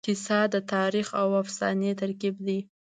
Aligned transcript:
کیسه 0.05 0.39
د 0.53 0.55
تاریخ 0.73 1.07
او 1.21 1.27
افسانې 1.43 1.91
ترکیب 2.01 2.35
دی. 2.47 2.59